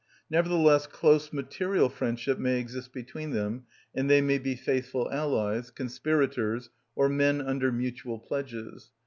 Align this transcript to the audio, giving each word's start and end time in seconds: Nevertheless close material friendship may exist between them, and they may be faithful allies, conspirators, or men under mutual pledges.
Nevertheless 0.31 0.87
close 0.87 1.31
material 1.31 1.87
friendship 1.87 2.39
may 2.39 2.59
exist 2.59 2.91
between 2.91 3.29
them, 3.29 3.65
and 3.93 4.09
they 4.09 4.19
may 4.19 4.39
be 4.39 4.55
faithful 4.55 5.07
allies, 5.11 5.69
conspirators, 5.69 6.71
or 6.95 7.07
men 7.07 7.39
under 7.39 7.71
mutual 7.71 8.17
pledges. 8.17 8.89